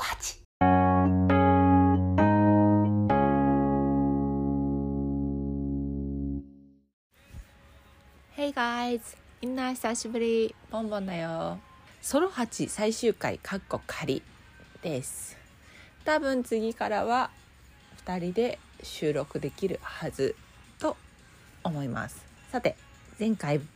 [0.00, 0.42] コハチ
[8.34, 9.18] Hey guys!
[9.42, 10.54] みんな久しぶり。
[10.70, 11.58] ボンボンだよ。
[12.00, 14.22] ソロ8最終回、かっこ仮
[14.80, 15.36] です。
[16.06, 17.30] 多分次からは
[18.06, 20.34] 2人で収録できるはず
[20.78, 20.96] と
[21.62, 22.24] 思います。
[22.50, 22.74] さて、
[23.18, 23.66] 前回、ブ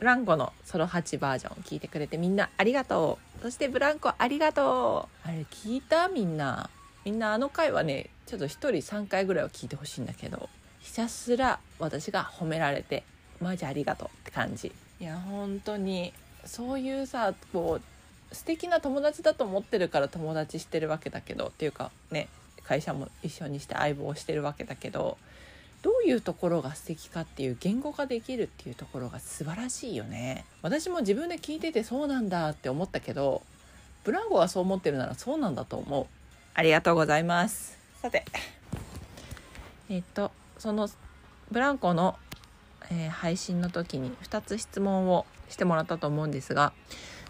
[0.00, 3.29] ランコのソロ8バージョン聞いてくれてみんなありがとう。
[3.42, 5.28] そしてブランコありがとう。
[5.28, 6.70] あれ聞いたみんな。
[7.04, 13.04] みんなあの回はね、ちょっと1人3回ぐらいは聞いてほしいんだけど、ひたすら私が褒められて
[13.40, 16.12] マジありがとうって感じいや本当に
[16.44, 22.28] そういうさこう素敵な友達だと思ってるから友達してるわけだけどっていうかね
[22.64, 25.18] 会社も一緒にして相棒をしてるわけだけど
[25.82, 30.44] どういうところが素敵かっていう言語化できるっていうところが素晴らしいよね。
[30.62, 33.42] 私も自分で聞いててそうなんだって思ったけど
[34.04, 36.06] ブランコがそう思ってるならそうなんだと思う。
[36.54, 37.78] ありがとうございます。
[38.02, 38.24] さて。
[39.88, 40.88] えっとその
[41.50, 42.16] ブランコの
[42.90, 46.72] えー配信の時に2つ質問をしてもらったと思うんですが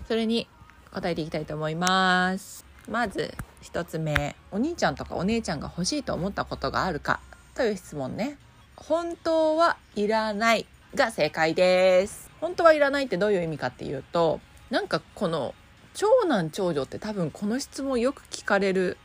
[0.08, 0.48] それに
[0.92, 2.64] 答えていきたいと思います。
[2.88, 3.32] まず
[3.62, 4.34] 1つ目。
[4.50, 7.20] お兄ちゃんとかお姉ちゃんが欲しいと思ったことがあるか
[7.60, 8.38] という質問ね。
[8.74, 12.30] 本当はいらないが正解です。
[12.40, 15.54] 本当はいらないってどういう意味かっていうとなんかこの
[15.92, 18.96] 長男長女って多分この質問よく聞かれる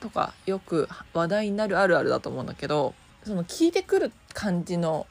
[0.00, 2.92] とかよく話題になるあるあるだと思うんだけど
[3.24, 5.06] その聞いてくる感じの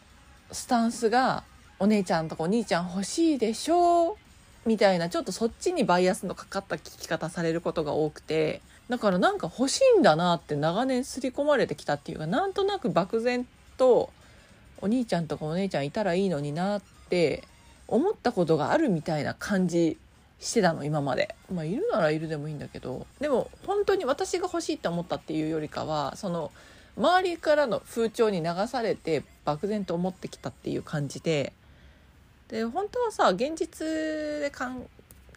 [0.51, 1.43] スタンスが
[1.79, 4.15] お姉ちゃんとかお兄ちゃん欲しいでしょう
[4.67, 8.61] みたいなちょっとそっちにバイアスのかかった聞き方されることが多くて
[8.91, 13.47] だからなんか欲しいんだなって長年刷り込まれてきたっていうかなんとなく漠然
[13.77, 14.11] と
[14.81, 17.45] お兄ちゃんとかお姉ちゃんいたらいいのになって
[17.87, 19.97] 思ったことがあるみたいな感じ
[20.41, 21.33] してたの今まで。
[21.53, 26.51] まあいるならいるでもいいんだけどでも本当に私が欲しいって思ったっていうよりかはその
[26.97, 31.53] 周りからの風潮に流されて漠然と思ってきたっていう感じで。
[32.49, 34.85] で本当はさ現実でかん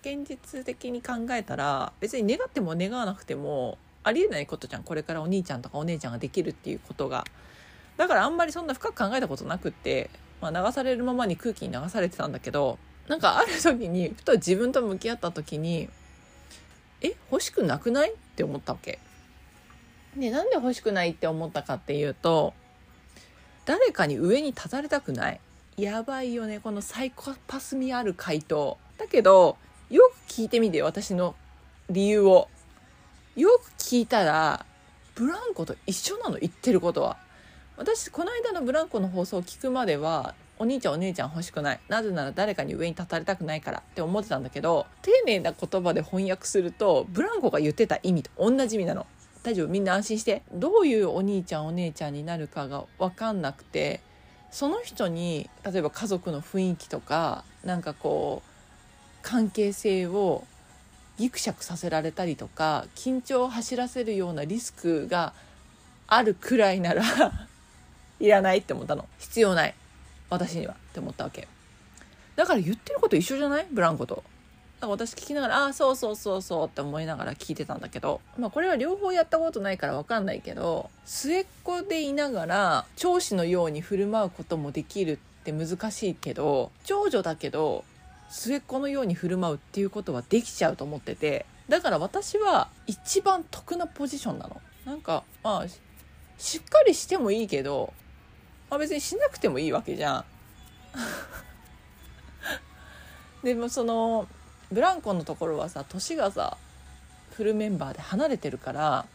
[0.04, 7.24] 現実的に考えたら別に願っても願わなくてもありえないことじゃんこれからお兄ちゃんとかお姉ちゃんができるっていうことが。
[7.96, 10.10] だからあんまりそんな深く考えたことなくって、
[10.42, 12.76] まあ、流されるままに空気に流されてたんだけど
[13.08, 15.88] なんかある時にふと自分と向き合った時に
[17.00, 18.98] え欲しくなくないって思ったわけ。
[20.16, 22.52] でなんで欲しくないって思ったかっていうと
[23.64, 25.40] 誰かに上に立たれたくない。
[25.76, 28.76] やばいよねこのサイコパス味ある回答。
[28.98, 29.56] だけど
[29.94, 31.36] よく聞いてみてよ私の
[31.88, 32.48] 理由を。
[33.36, 34.66] よく聞いたら
[35.14, 37.16] ブランコと一緒なの言ってることは。
[37.76, 41.80] 私この間のブランコの放送を聞くまではお兄ちゃんお姉ちゃん欲しくない。
[41.88, 49.06] なぜなら誰かに上に立たれたくないからって思ってたんだけど丁寧な言葉で翻訳するとブランコが言ってた意味と同じ意味なの。
[49.44, 49.68] 大丈夫？
[49.68, 50.42] みんな安心して。
[50.52, 54.00] どういうお兄ちゃんお姉ちゃんになるかが分かんなくて
[54.50, 58.50] その人に例えば家族の雰囲気とかなんかこう
[59.24, 60.44] 関係性を
[61.18, 65.32] ギクシャクさせられたりとか緊張を走らせるようなリスクが
[66.06, 67.02] あるくらいなら
[68.20, 69.08] いらないって思ったの。
[69.18, 69.74] 必要ない。
[70.30, 71.48] 私にはって思ったわけ。
[72.36, 73.66] だから言ってること一緒じゃない？
[73.70, 74.22] ブランコと。
[74.80, 78.20] 私聞きながら「ああそうそうそうそう」って思いながら聞いてたんだけど。
[78.36, 87.84] まあこれは両方やったことないから分かんないけど末っ子でいながら長子のように振る舞うこともできるって難しいけど長女だけど
[88.34, 94.60] 末っ子のように振る舞うっていうことはできちゃうと思っててだから私は一番得なポジションなの。
[94.84, 95.66] なんかまあ
[96.36, 97.94] しっかりしてもいいけど、
[98.68, 100.24] まあ、別にしなくてもいいわけじゃん。
[103.44, 104.26] でもその
[104.70, 106.58] ブランコのところはさ年がさ
[107.30, 109.06] フルメンバーで離れてるから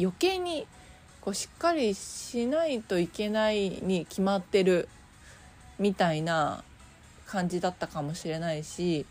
[0.00, 0.66] 余計に
[1.20, 4.88] こうしっかりしないといけないに決まってる
[5.78, 6.64] みたいな
[7.32, 9.06] 感じだったかもしれないし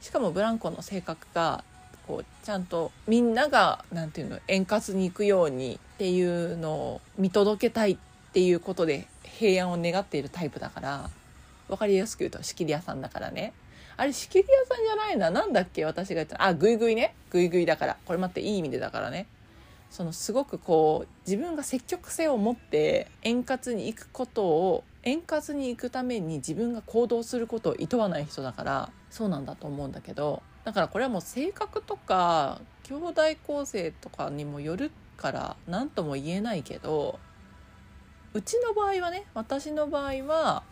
[0.00, 1.62] しかもブランコの性格が
[2.08, 7.98] こうちゃんとみんながなんていうの円滑に行くようにっていうのを見届けたいっ
[8.32, 11.08] ていうことで平安を願っているタイプだから
[11.68, 13.52] 分かりやすく言うと仕切り屋さんだからね
[13.96, 17.14] あれ仕切り屋さんじゃないななんだっけ私が言ったあグイグイね。
[17.30, 17.96] グイグイだから。
[18.04, 19.26] これ待っていい意味でだからね。
[19.90, 37.18] そのすごくこう自分が積極性を持って円滑に行くことを円滑に行くために自分が行動することを厭わない人だからそうなんだと思うんだけどだからこれはもう性格とか兄弟構成とかにもよるから何とも言えないけど
[38.32, 40.64] うちの場合はね私の場合は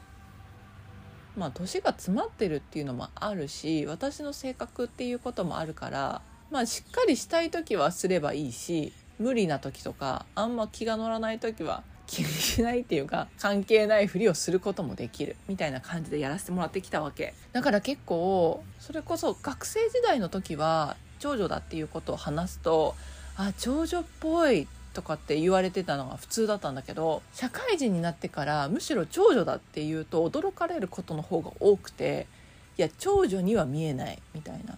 [1.37, 17.35] まあ年が詰まってるっていうのもあるし私の性格っていうこともあるからまあしっかりしたい時はすればいいし無理な時とかあんま気が乗らない時は気にしないっていうか関係ないふりをすることもできるみたいな感じでやらせてもらってきたわけ。
[17.53, 22.95] だから結構それこそ学生時代の時は長女だっていうことを話すと
[23.37, 32.27] あ長女っぽいとかって言われてたのが普通だったんだけど社会人になってからむしろ長女だっていうと驚かれることの方が多くて
[32.77, 34.77] いや長女には見えないみたいな。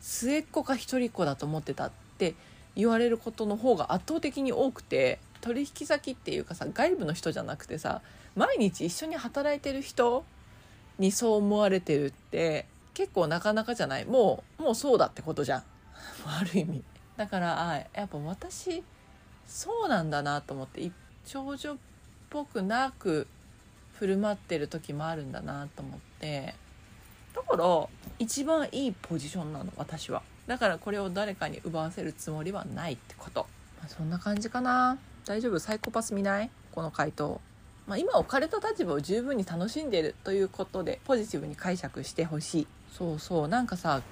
[0.00, 2.34] 末っ子か一人っ子だと思ってたって
[2.74, 8.02] 言われることの方が圧倒的に多くて取引先っていうかさ外部の人じゃなくてさ
[8.36, 10.24] 毎日一緒に働いてる人
[10.98, 14.04] にそう思われてるって結構なかなかじゃない？
[14.04, 15.62] もうもうそうだってことじゃん。
[16.26, 16.82] ある意味。
[17.16, 18.82] だからあやっぱ私
[19.46, 20.90] そうなんだなと思って
[21.26, 21.76] 長女っ
[22.28, 23.26] ぽくなく
[23.94, 26.54] 振る舞ってる時もあるんだなと思って
[27.34, 27.86] だから
[28.18, 30.22] 一番いいポジションなの私は。
[30.46, 33.46] だからこれを誰かに奪わせるつもりはないってこと、
[33.78, 34.98] まあ、そんな感じかな。
[35.24, 35.58] 大丈夫？
[35.58, 36.50] サイコパス見ない？
[36.72, 37.40] この回答。
[37.86, 42.66] まあ、今置かれた立場を十分に楽しんでるということでポジティブに解釈してほしい。
[42.92, 43.48] そうそう。
[43.48, 44.02] なんかさ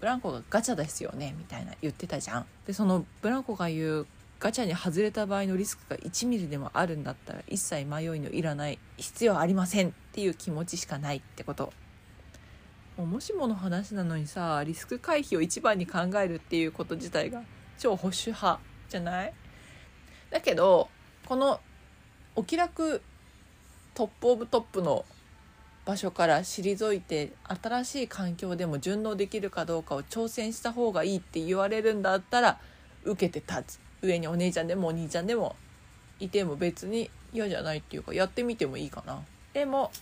[0.00, 2.46] ブランコがガチャですよねみたいな言ってたじゃん。
[2.66, 4.06] でそのブランコが言う
[4.38, 11.72] ガチャに外れた場合のリスクが1ミリでもあるんだったら一切迷いのいらない必要ありませんっていう気持ちしかないってこと。
[12.96, 17.42] もしもの話なのにさリスク回避を一番に考えるっていうこと自体が
[17.78, 19.32] 超保守派じゃない？
[20.34, 20.88] だけど
[21.26, 21.60] この
[22.34, 23.00] お気楽
[23.94, 25.04] トップオブトップの
[25.84, 27.30] 場所から退いて
[27.62, 32.58] 新しい環境でも順応できるかどうかを挑戦した方がいいって言われるんだったら
[33.04, 33.80] 受けて立つ。
[34.02, 35.54] 上にお姉ちゃんでもお兄ちゃんでも
[36.18, 39.22] いても別に嫌じゃないっていうかやってみてもいいかな。
[39.52, 39.92] でも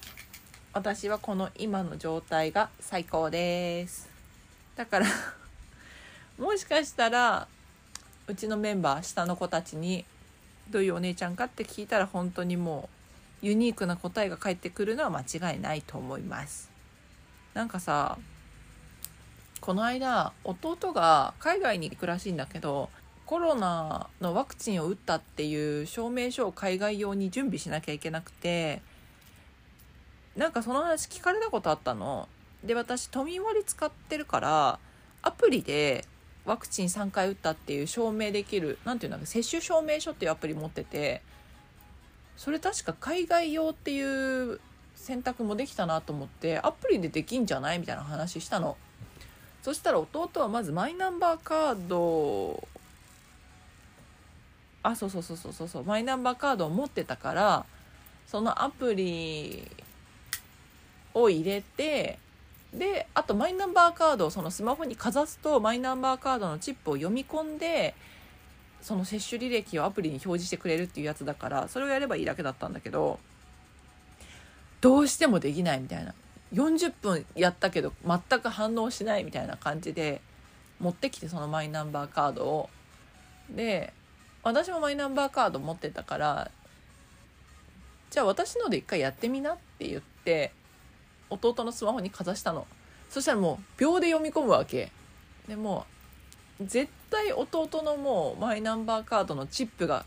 [0.72, 4.08] 私はこの今の状態が最高です。
[4.76, 5.06] だから
[6.40, 7.46] もしかしたら
[8.26, 10.06] うちのメンバー下の子たちに
[10.70, 12.88] どういうお姉ちゃんかって聞いたら本当にも
[13.42, 16.70] うユニークな答えが返ってくるのは間違いないと思います。
[17.54, 18.18] なんかさ
[19.60, 22.88] この間弟が海外に行くらしいんだけど
[23.26, 28.82] コロナのワクチンを打ったっていう証明書を海外用に準備しなきゃいけなくて
[30.36, 32.28] なんかその話聞かれたことあったの。
[32.64, 34.78] で私都民割使ってるから
[35.20, 36.04] アプリで
[36.44, 41.22] ワクチン3回打ったっていう証明できる何ていうんだろう接種証明書っていうアプリ持ってて
[42.36, 44.60] それ確か海外用っていう
[44.96, 48.76] 選択もできたなと思ってアプリでできんじゃないみたいな話したの。
[49.62, 52.66] そしたら弟はまずマイナンバーカード
[54.82, 57.64] あそうそうそうそうそうそうマイナンバーカードを持ってたから
[58.26, 59.70] そのアプリ
[61.14, 62.18] を入れて
[62.72, 67.94] であとマイナンバーカードをそのスマホにかざすとマイナンバーカードのチップを読み込んで
[68.80, 73.20] その接種履歴をアプリに表示してくれるっていうやつだからそれをやればいいだけだったんだけど
[74.80, 76.14] どうしてもできないみたいな。
[76.52, 80.20] 40分やったけど全く反応しないみたいな感じで
[80.80, 82.70] 持ってきてそのマイナンバーカードを。
[83.48, 83.92] で
[84.42, 86.50] 私もマイナンバーカード持ってたから
[88.10, 90.52] じゃあ私ので一回やってみなって言って
[91.32, 92.66] 弟のスマホにかざしたの。
[93.10, 94.90] そしたらもう秒で読み込むわけ。
[95.48, 95.86] でも
[96.60, 100.04] う絶対弟のもうマイナンバーカードのチップが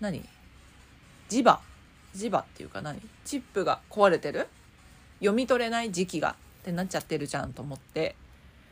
[0.00, 0.24] 何？
[1.28, 1.60] 磁場
[2.14, 3.00] 磁場っていうか何？
[3.24, 4.48] チップが壊れてる？
[5.20, 8.16] 読み取れない時期がってなっちゃってるじゃんと思って。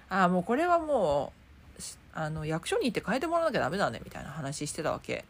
[0.09, 1.33] ああもうこれはも
[1.79, 5.25] うあの役所に行って変えてもらわなきゃダメだねみたいな話してたわけ。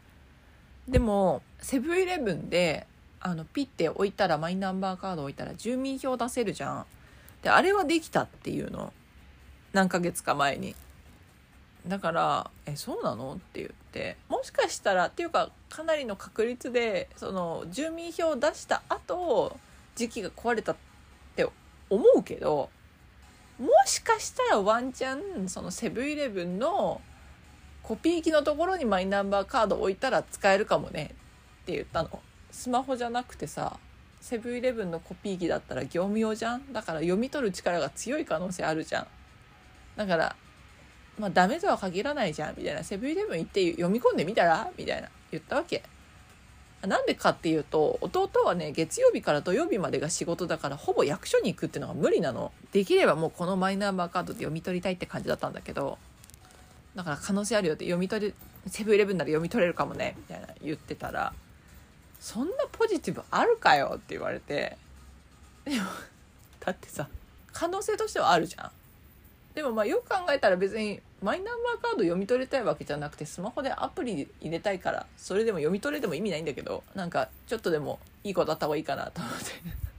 [0.88, 2.86] でもセブンイレブンで
[3.26, 6.86] あのピッて置いたらマイナンバーカード置いたら住民票出せるじゃん。
[7.42, 8.92] であれはできたっていうの。
[9.72, 10.76] 何ヶ月か前に。
[11.86, 14.18] だから「えそうなの?」って言って。
[14.28, 19.56] もしかしたらっていうかかなりの確率でその住民票を出した後
[19.94, 20.76] 時期が壊れたっ
[21.36, 21.48] て
[21.88, 22.70] 思うけど
[23.58, 27.00] もしかしたらワンチャンそのセブンイレブンの
[27.84, 31.14] コピー機のところにマイナンバーカード置いたら使えるかもね
[31.62, 32.20] って言ったの。
[32.54, 33.78] スマホじゃなくてさ
[34.20, 36.72] セブンイレブンのコピー機だったら業務用じゃん？
[36.72, 39.06] だから読み取る力が強い可能性あるじゃん。
[39.96, 40.36] だから
[41.18, 42.54] まあダメとは限らないじゃん。
[42.56, 42.82] みたいな。
[42.82, 44.70] セブンイレブン行って読み込んでみたら？
[44.78, 45.08] みたいな。
[45.30, 45.82] 言ったわけ。
[46.86, 52.52] なんでかっていうと弟はね月曜日から土曜日までが仕事だからほぼ役所に行くっていうのが無理なの。
[52.72, 55.98] できればもうこのマイナンバーカードで読み取りたいって感じだったんだけど。
[56.94, 57.84] だから可能性あるよって。
[57.84, 58.34] 読み取り
[58.68, 60.14] セブンイレブンなら読み取れるかもね。
[60.16, 60.48] みたいな。
[60.62, 61.34] 言ってたら。
[62.24, 64.78] そんなポジティブあるかよって言われて。
[65.66, 65.82] でも
[66.58, 67.06] だってさ
[67.52, 68.70] 可能性としてはあるじゃん。
[69.54, 79.44] でもまあよく考えたら別にマイナンバーカード読み取りたいわけじゃなくてスマホでアプリ入れたいからそれでも読み取れても意味ないんだけどなんかちょっとでもいいことあった方がいいかなと思って。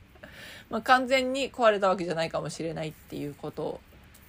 [0.71, 3.81] まあ完全に壊れたわけじゃないかもしれないっていうことを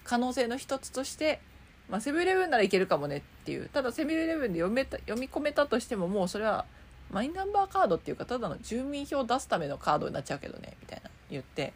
[0.04, 1.40] 可能性の一つとして
[1.88, 3.68] まあ、セブンイレブンならいけるかもねっていう。
[3.68, 6.66] ただセブンイレブンで読めた読み込めたとしてももうそれは
[7.10, 11.72] マイナンバーカードっていうかただの住民票を出すためのカードになっちゃうけどねみたいな言って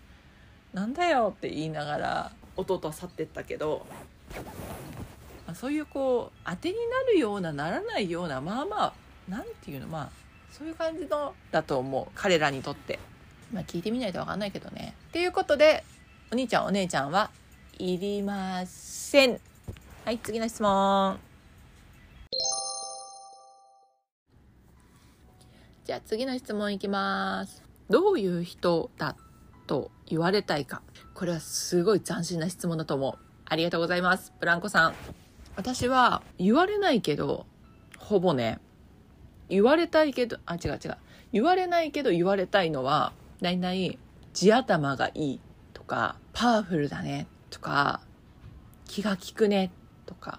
[0.75, 3.87] なんだよって言いながら弟は去ってったけど、
[5.46, 8.92] まあ、そういうこう当てになるようなならないようなまあまあ
[9.28, 10.10] なんていうのまあ
[10.52, 12.99] そういう感じのだと思う彼らにとって。
[13.52, 14.94] まあ聞いてみないと分かんないけどね。
[15.08, 15.84] っていうことで
[16.32, 17.30] お兄ちゃんお姉ちゃんは
[17.78, 19.40] いりません。
[20.04, 21.29] はい次の質問。
[25.90, 27.64] じゃあ次の質問いきます。
[27.88, 29.16] どういう人だ
[29.66, 30.82] と言われたいか。
[31.14, 33.14] これはすごい斬新な質問だと思う。
[33.44, 34.32] ありがとうございます。
[34.38, 34.94] ブランコさん。
[35.56, 37.44] 私は言われないけど、
[37.99, 38.61] ほぼね、
[39.49, 40.97] 言われたいけど、あ、違う違う。
[41.32, 43.99] 言われないけど言われたいのは、だいたい
[44.32, 45.40] 地頭がいい
[45.75, 48.00] とか、パワフルだねとか、
[48.85, 49.73] 気が利くね
[50.06, 50.38] とか、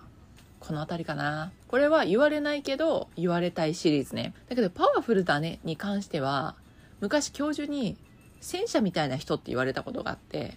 [0.71, 1.51] この辺りかな。
[1.67, 4.33] これは言われないけど言われたいシリーズね。
[4.47, 6.55] だけどパワフルだねに関しては、
[7.01, 7.97] 昔教授に
[8.39, 10.55] 戦車みたいな人って言われたことがあって、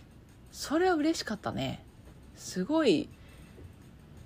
[0.53, 1.83] それは嬉しかったね。
[2.37, 3.09] すごい、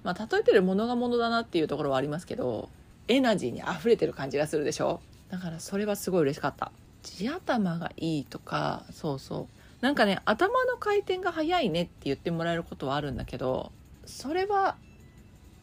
[0.04, 2.68] まあ例えてるものがものだなっていうところはありますけど、
[3.08, 5.00] エナジーに溢れてる感じがするでしょ？
[5.30, 6.70] だからそれはすごい嬉しかった。
[7.02, 9.48] 地頭がいいとか、そうそ
[9.80, 9.82] う。
[9.82, 13.72] なんかね、頭の回転が速いねって言ってもらえることはあるんだけど、
[14.04, 14.76] それは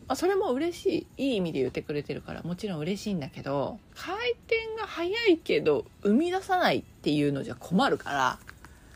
[0.08, 4.16] あそれも嬉しいいい意味で言ってくれてるからもちろん嬉しいんだけど回
[4.48, 8.40] 転が速いけど生み出さないっていうのじゃ困るから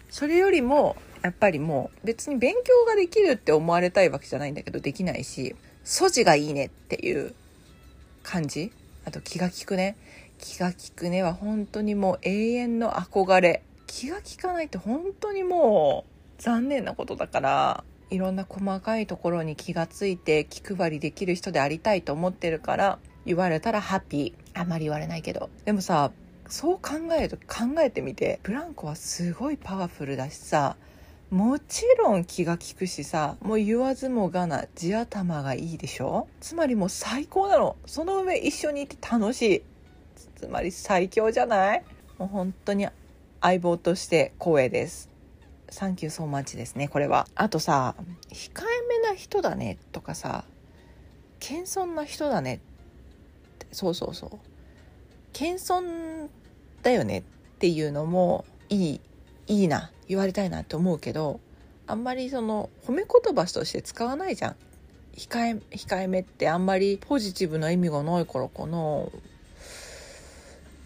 [0.10, 7.34] それよりもやっぱりもう別に勉強ができるって思われたいわけじゃないんだけどできないし素地がいいねっていう
[8.22, 8.72] 感じ？
[9.06, 9.98] あと気が利くね。
[10.38, 13.64] 気が利くねは本当にもう永遠の憧れ。
[13.88, 24.60] 気が利かないって本当にもう残念なことだからいろんな細かいところに気がついて気配りできる人でありたいと思ってるから言われたらハッピー。
[24.60, 25.50] あまり言われないけど。
[25.66, 26.12] でもさ
[26.48, 30.78] そう考えると考えてみてブランコはすごいパワフルだしさ
[31.30, 36.28] もちろん気が利くしさもう言わずもがな地頭がいいでしょ？
[36.40, 37.76] つまりもう最高なの。
[37.86, 39.62] その上一緒にいて楽しい。
[40.38, 41.84] つまり最強じゃない？
[42.18, 42.88] もう本当に
[43.42, 45.09] 相棒として光栄です。
[45.72, 47.28] サンキューソーマッチですね、これは。
[47.36, 47.96] あとさ、
[48.30, 50.46] 控えめな人だねとかさ、
[51.40, 52.60] 謙遜な人だねっ
[53.60, 54.30] てそうそうそう。
[55.34, 56.28] 謙遜
[56.82, 57.24] だよねっ
[57.60, 59.02] ていうのもいい、
[59.48, 61.40] いいな、言われたいなって思うけど、
[61.88, 64.56] あんまりその褒め言葉として使わないじゃん。
[65.16, 69.06] 控え、控えめってあんまりポジティブな意味がないからかな。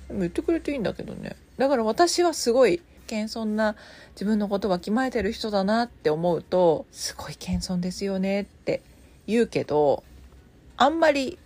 [0.09, 1.35] 言ってくれていいんだけどね。
[1.57, 3.75] だから私はすごい謙遜な
[4.15, 8.81] 自分のことわきまえてる人だなって思うとすごい謙遜ですよねって
[9.27, 10.03] 言うけど
[10.77, 11.37] あんまり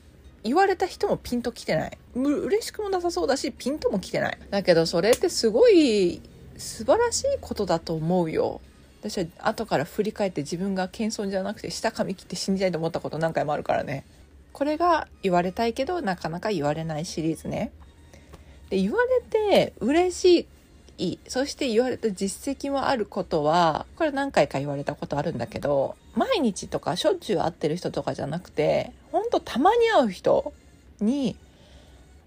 [0.43, 6.21] 言われた人もピンときてないう嬉しくもなさそうだしピンともきてないだけどそれってすごい
[6.57, 8.61] 素晴らしいことだと思うよ
[9.01, 14.05] 私は後から振り返って自分が謙遜じゃなくて下髪切って死にたいと思ったこと何回もあるからね
[14.53, 17.71] これが言われたいけどなかなか言われないシリーズね
[18.69, 20.47] で言われて嬉しい
[20.97, 21.19] いい。
[21.27, 30.53] そして言われた実績もあることは、これ何回か言われたことあるんだけど、毎日とかしょっちゅう会ってる人とかじゃなくて、ほんとたまに会う人
[30.99, 31.35] に、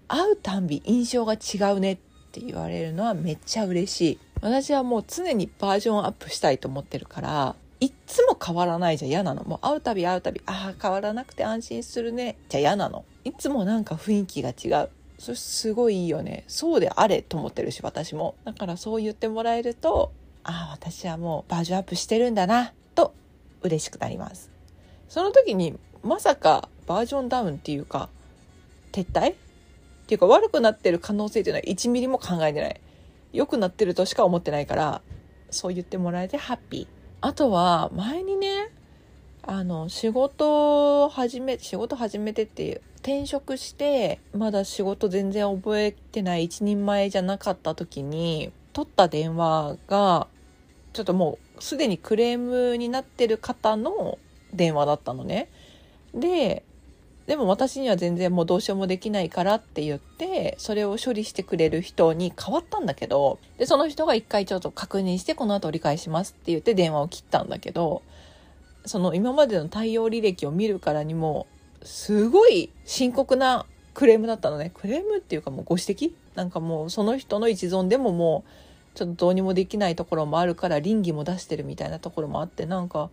[0.07, 1.97] 会うたんび印象が違うねっ
[2.31, 4.19] て言われるのはめっちゃ嬉しい。
[4.41, 9.43] 私はもう常にバージョンアップしたいと思ってるから、いっつも変わらないじゃ嫌なの。
[9.43, 12.37] もう会うたび会うたび、ああ、変わらなくて安心するね。
[12.47, 13.05] じゃ嫌なの。
[13.23, 14.89] いつもなんか雰囲気が違う。
[15.21, 16.45] そすごいいいよね。
[16.47, 18.33] そうであれと思ってるし私も。
[18.43, 20.11] だからそう言ってもらえると
[20.43, 23.13] ああ私はもうバージョンアップしてるんだなと
[23.61, 24.49] 嬉しくなります。
[25.09, 28.09] その時にまさかバージョンダウンっていうか
[28.91, 29.33] 撤退？
[29.33, 29.35] っ
[30.07, 32.81] ていうか悪くなってる可能性っていうのは1ミリも考えてない。
[33.31, 35.03] 良くなってるとしか思ってないから
[35.51, 36.87] そう言ってもらえてハッピー。
[37.21, 38.71] あとは前にね
[39.43, 50.27] あの仕事を始め仕事始めてっていう転職してまだ仕事全然覚えてない一人前じゃなかった時に取った電話が
[50.93, 54.17] ちょっともうすでにクレームになってる方の
[54.53, 55.49] 電話だったのね。
[56.13, 56.63] で
[57.27, 68.01] でも私には全然もうどうしようもできないからって言ってそれを処理してくれる人に変わったんだけどでその人が一回ちょっと確認してこの後折り返しますって言って電話を切ったんだけど
[68.85, 71.47] その今までの対応履歴を見るからにも
[71.83, 74.71] すごい深刻なクレームだったのね。
[74.73, 76.11] クレームっていうかもうご指摘？
[76.35, 78.45] なんかもうその人の一存でもも
[78.93, 83.09] うちょっとどうにもできないところもあるから倫理も出してるみたいなところもあってなんか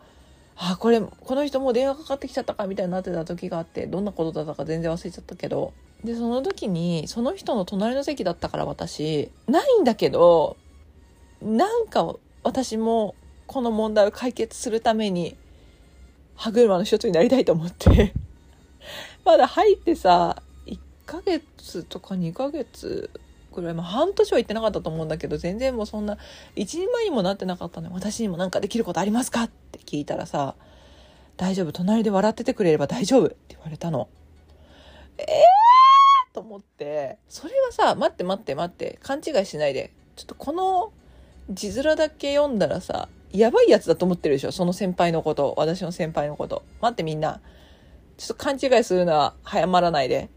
[0.57, 5.73] あこれこの人もう電話かかってきちゃったかみたいになってた時があってどんなことだったか全然忘れちゃったけど。
[6.05, 9.31] でその時にその人の隣の席だったから私。
[9.49, 10.57] ないんだけど
[11.43, 13.17] なんか私も
[13.49, 15.37] この問題を解決するために
[16.37, 18.15] 歯車の一つになりたいと思って。
[19.29, 23.11] まだ入ってさ1ヶ月とか2ヶ月
[23.53, 26.17] ぐらい、まあ、半年は行ってなかったと思うんだけど全然もうそんな
[26.57, 30.55] 一人前にもなってなかったので私にも何かできることありますかって聞いたらさ
[31.37, 31.73] 「大丈夫。
[31.73, 34.09] 隣で笑っててくれれば大丈夫」って言われたの。
[35.19, 35.27] えー
[36.33, 39.93] と思ってそれはさ待って待って待って勘違いしないで。
[40.17, 40.93] ちょっとこの
[41.51, 44.53] 字面だけ読んだらさやばいやつだと思ってるでしょ。
[44.53, 46.65] その先輩のこと私の先輩のこと。
[46.81, 47.43] 待ってみんな。
[48.19, 50.29] ちょっと勘違いするのは早まらないで。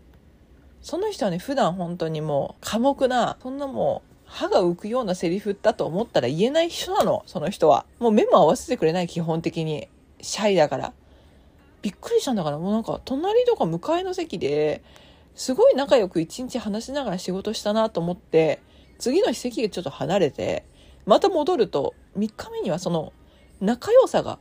[0.82, 7.24] その人はね普段本当にもう寡黙なそんなもう歯が浮くようなセリフだと思ったら言えない人なの。
[7.26, 7.86] その人は。
[8.00, 9.90] もう目も合わせてくれない基本的に。
[10.22, 10.94] シャイだから。
[11.82, 12.58] びっくりしたんだから。
[12.58, 14.84] もうなんか隣とか向かいの席で
[15.36, 18.62] すごい仲良く一日話しながら仕事したなと思って
[19.00, 20.66] 次の席がちょっと離れて
[21.06, 23.14] また戻ると3日目にはその
[23.60, 24.40] 仲良さが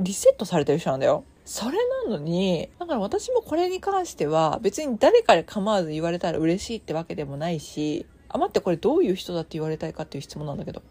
[0.00, 1.24] リセットされてる人なんだよ。
[1.52, 10.82] それなのに、だから私もこれに関しては別に誰かで構わず言われたら嬉しいってわけでもないし、あ、待ってこれどういう人だって言われたいかっていう質問なんだけど。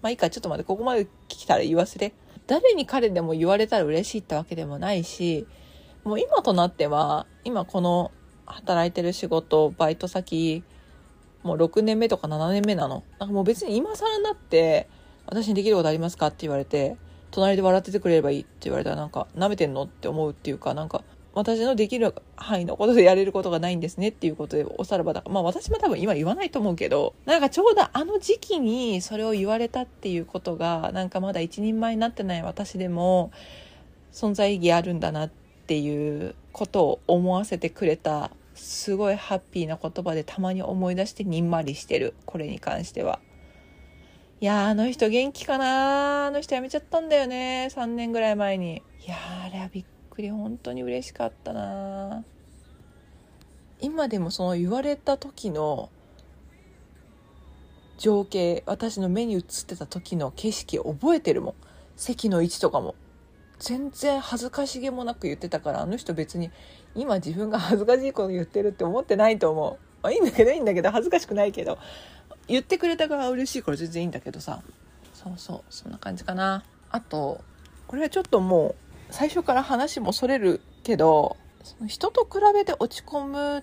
[0.00, 2.14] まあいいか、ちょっと待って、ここまで聞いたら言わせて。
[2.46, 5.46] 誰に彼でも言われたら嬉しいってわけでもないし、
[6.04, 8.12] もう今となっては、今この
[8.46, 10.64] 働いてる仕事、バイト先、
[11.42, 13.04] もう6年目とか7年目なの。
[13.18, 14.88] なんかもう別に今更になって、
[15.26, 16.96] 私にできることありますかって言われて、
[17.32, 21.02] 隣で笑っててくれればいいって言われたらなんか、舐めてんのって思うっていうか、なんか、
[21.34, 33.32] 私のできる範囲のことでやれることがないんですねっていうことでおさらばだから、まあ私も多分今言わないと思うけど、なんかちょうどあの時期にそれを言われたっていうことが、なんかまだ一人前になってない私でも
[34.12, 35.30] 存在意義あるんだなっ
[35.66, 43.20] ていうことを思わせてくれた、すごいハッピーな言葉でたまに思い出してにんまりしてる、これに関しては。
[44.42, 47.68] いやあの人元気かなあの人辞めちゃったんだよね。
[47.70, 48.82] 3年ぐらい前に。
[49.06, 49.14] いや
[49.46, 50.30] あれはびっくり。
[50.30, 52.24] 本当に嬉しかったな
[53.78, 55.90] 今でもその言われた時の
[57.98, 61.54] 情景、私の目に映ってた時の景色覚えてるもん。
[61.94, 62.96] 席の位置とかも。
[63.60, 66.50] 全然恥ずかしげもなく言ってたからあの人別に
[66.96, 70.02] 今自分が恥ずかしいこと言ってるって思ってないと思う。
[70.02, 71.78] まあ、いいんだけどいいんだけど恥ずかしくないけど
[72.48, 74.62] 言ってくれた側は嬉しいから全然いいんだけどさ。
[75.14, 76.64] そうそうそんな感じかな。
[76.90, 77.40] あと
[77.86, 78.74] これはちょっともう
[79.10, 83.62] 最初から話もそれるけどその人と比べて落ち込むっ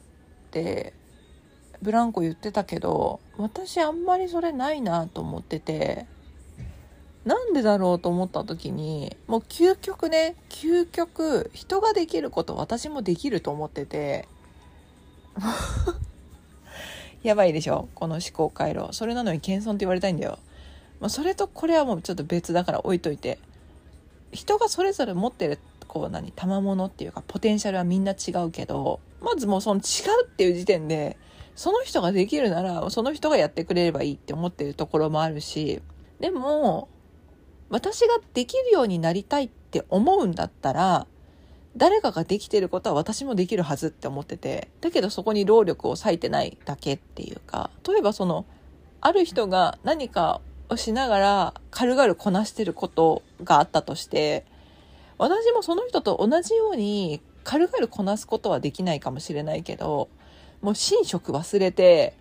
[0.51, 0.93] て
[1.81, 6.05] ブランコ言ってたけど私あんまりそれないなと思ってて
[7.25, 14.27] なんでだろうと思った時にもう究極ね究極人ができること私もできると思ってて。
[17.23, 17.89] やばいでしょ？
[17.95, 18.87] この思考回路。
[18.91, 20.39] それなのに謙遜って言われたいんだよ、
[20.99, 23.39] まあ、それとこれはもうちょっと別だから置いといて。
[24.31, 26.31] 人がそれぞれ持ってるこう何？
[26.31, 31.17] 賜物っていうかポテンシャルはみんな違うけどまずもうその違うっていう時点で
[31.55, 35.81] その人ができるならその人がやってくれればいいって思ってるところもあるし
[36.19, 36.89] でも
[37.69, 41.07] 私ができるようになりたいって思うんだったら
[41.77, 48.45] 誰かができてることは私もできるはずって思っててだけどそこに労力を割いてないだけっていうか例えばその
[49.01, 54.45] ある人が何かをしながら軽々こなしてることがあったとして
[55.17, 60.09] 私もその人と同じように軽々こなすことはできないかもしれないけど
[60.61, 62.15] もう寝食忘れて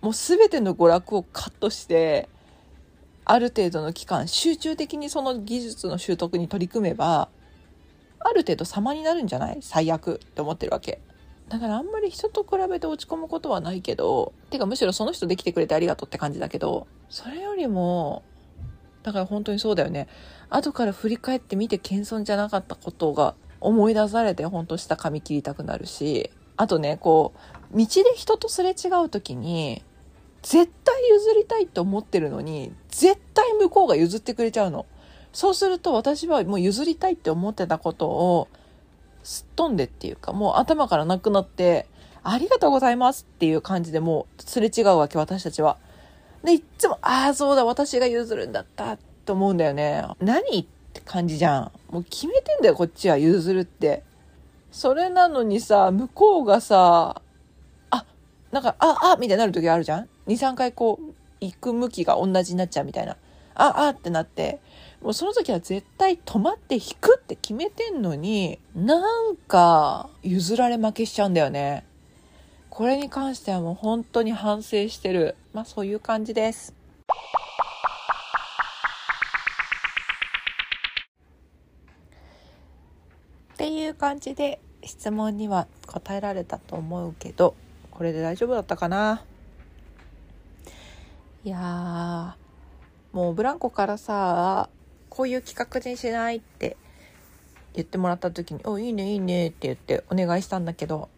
[0.00, 2.28] もう全ての娯楽をカットして
[3.24, 7.28] ある程度の期間集中的にその技術の習得に取り組めば
[8.20, 9.58] ある程度様になるんじゃない？
[9.60, 11.00] 最悪って思ってるわけ。
[11.48, 18.22] だからあんまり人と比べて落ち込むことはないけど、てかむしろその人できてくれてありがとうって感じだけど、それよりも、
[19.02, 20.06] だから本当にそうだよね。
[20.48, 27.32] 後から振り返ってみて謙遜じゃなかったことが思い出されて本当下髪切りたくなるし、あとね、こ
[27.72, 29.82] う、道で人とすれ違う時に、
[30.42, 34.86] 絶対譲りたいと思ってるのに、絶対向こうが譲ってくれちゃうの。
[35.32, 38.48] そうすると私はもう譲りたいって思ってたことを
[39.22, 41.86] すっ飛んでっていうかもう頭からなくなって
[42.22, 45.78] ありがとうございますっていう感じでもうすれ違うわけ私たちは。
[46.44, 50.04] でいっつもああそうだ私が譲るんだったと思うんだよね。
[50.20, 51.72] 何って感じじゃん。
[51.90, 54.02] もう決めてんだよ、こっちは譲るって。
[54.72, 57.22] それなのにさ、向こうがさ、
[57.90, 58.04] あ、
[58.50, 63.16] なんか、あ、あ、みたいになる時あるじゃん ?2、3回こう、行く向きが同じになっちゃうみたいな。
[63.54, 64.60] あ、あってなって、
[65.02, 71.86] もうその時は絶対止まって引くって決めてんのに、なんか譲られ負けしちゃうんだよね。
[72.68, 75.36] これに関してはもう本当に反省してる。
[75.52, 76.74] まあそういう感じです。
[83.54, 87.54] っていう感じで質問には答えられたと思うけど、
[87.90, 89.24] これで大丈夫だったかな？
[91.42, 92.36] いや
[93.12, 94.68] もうブランコからさ
[95.10, 96.76] こういう企画にしないって
[97.74, 101.10] 言ってもらった時に「おいいねいいね」って言ってお願いしたんだけど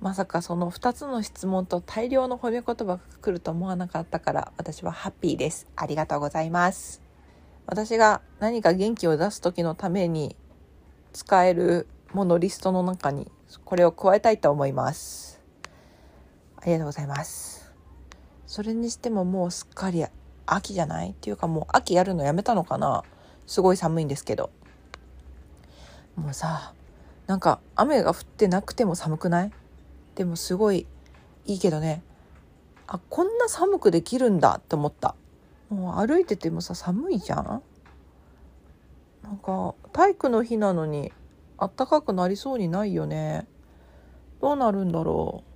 [0.00, 5.66] まさかその2つの質問と大量の褒め言葉が来ると思わなかったから私はハッピーです。
[5.74, 7.02] ありがとうございます。
[7.66, 10.36] 私が何か元気を出す時のために
[11.12, 13.30] 使えるものリストの中に
[13.64, 15.42] これを加えたいと思います。
[16.56, 17.72] ありがとうございます。
[18.46, 20.04] それにしてももうすっかり
[20.54, 21.10] 秋じゃない？
[21.10, 23.04] っていうかもう秋やるのやめたのかな？
[23.46, 24.50] すごい寒いんですけど。
[26.16, 26.72] もうさ
[27.26, 29.52] なんか雨が降ってなくても寒くない？
[30.14, 30.86] でもすごい
[31.46, 32.02] いいけどね。
[32.86, 35.14] あこんな寒くできるんだって思った。
[35.68, 37.62] もう歩いててもさ寒いじゃん？
[39.22, 41.12] なんか体育の日なのに
[41.58, 43.46] あったかくなりそうにないよね。
[44.40, 45.48] どうなるんだろう？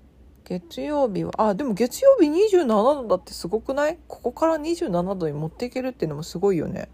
[0.45, 3.99] 月曜日は、あ、でも月曜日27度だってすごくない？
[4.09, 6.89] ここから27度に持っていけるっていうのもすごいよね。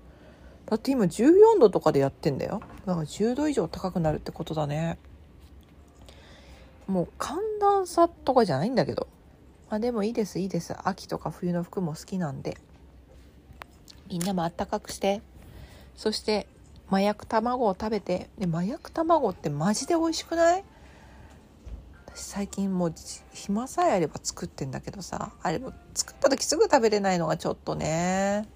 [0.67, 2.61] だって今14度とかでやってんだよ。
[2.85, 4.99] だから10度以上高くなるってことだね。
[6.87, 9.09] もう寒暖差とかじゃないんだけど。
[9.71, 10.75] まあでもいいです、いいです。
[10.85, 12.57] 秋とか冬の服も好きなんで。
[14.09, 15.21] みんなもあったかくして。
[15.97, 16.47] そして、
[16.89, 18.31] 麻薬卵を食べて。
[18.39, 20.65] で、麻薬卵ってマジで美味しくない？
[22.15, 22.95] 最近もう
[23.33, 28.49] 暇さえあれば作ってんだけどさあれも作った時すぐ食べれないのがちょっとね。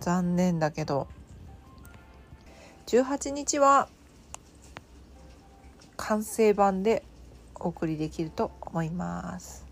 [0.00, 1.08] 残念だけど。
[2.86, 3.88] 18日は
[5.96, 7.02] 完成版で
[7.56, 9.66] お送りできると思います。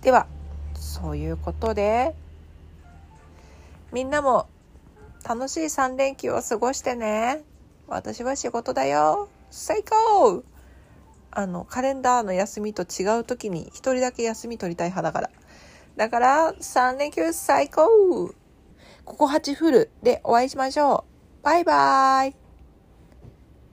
[0.00, 0.26] では
[0.74, 2.14] そういうことで
[3.92, 4.48] みんなも
[5.28, 7.42] 楽しい3連休を過ごしてね。
[7.86, 9.28] 私は仕事だよ。
[9.50, 10.44] 最高。
[11.32, 15.30] あの、カレンダーの休みと違う時に一人だけ休み取りたい派だから。
[15.96, 18.34] だから、3連休最高
[19.04, 21.04] ここ8フルでお会いしましょ
[21.40, 21.44] う。
[21.44, 22.34] バイバーイ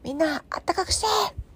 [0.03, 1.46] みんな、あったかくして